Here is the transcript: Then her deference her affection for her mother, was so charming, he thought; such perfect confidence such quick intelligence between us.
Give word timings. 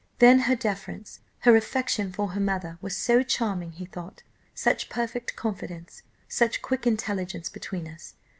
Then 0.17 0.39
her 0.49 0.55
deference 0.55 1.19
her 1.41 1.55
affection 1.55 2.11
for 2.11 2.29
her 2.31 2.39
mother, 2.39 2.79
was 2.81 2.97
so 2.97 3.21
charming, 3.21 3.73
he 3.73 3.85
thought; 3.85 4.23
such 4.55 4.89
perfect 4.89 5.35
confidence 5.35 6.01
such 6.27 6.63
quick 6.63 6.87
intelligence 6.87 7.49
between 7.49 7.87
us. 7.87 8.15